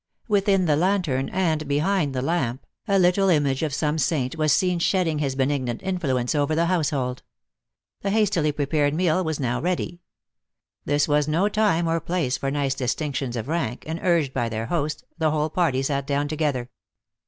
Within 0.27 0.65
the 0.65 0.75
lantern, 0.75 1.29
and 1.29 1.67
behind 1.67 2.15
the 2.15 2.23
lamp, 2.23 2.65
a 2.87 2.97
little 2.97 3.29
image 3.29 3.61
of 3.61 3.71
some 3.71 3.99
saint 3.99 4.35
was 4.35 4.51
seen 4.51 4.79
shedding 4.79 5.19
his 5.19 5.35
be 5.35 5.43
nignant 5.45 5.83
influence 5.83 6.33
over 6.33 6.55
the 6.55 6.65
household. 6.65 7.21
The 8.01 8.09
hastily 8.09 8.51
prepared 8.51 8.95
meal 8.95 9.23
was 9.23 9.39
now 9.39 9.61
ready. 9.61 10.01
This 10.85 11.07
was 11.07 11.27
no 11.27 11.49
time 11.49 11.87
or 11.87 11.99
place 11.99 12.35
for 12.35 12.49
nice 12.49 12.73
distinctions 12.73 13.35
of 13.35 13.47
rank, 13.47 13.83
and, 13.85 13.99
urged 14.01 14.33
by 14.33 14.49
their 14.49 14.65
host, 14.65 15.03
the 15.19 15.29
whole 15.29 15.51
party 15.51 15.83
sat 15.83 16.07
down 16.07 16.27
together. 16.27 16.71